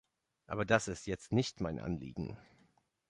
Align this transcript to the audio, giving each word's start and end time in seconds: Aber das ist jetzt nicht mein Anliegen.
Aber 0.47 0.65
das 0.65 0.87
ist 0.87 1.05
jetzt 1.05 1.31
nicht 1.31 1.61
mein 1.61 1.77
Anliegen. 1.79 2.35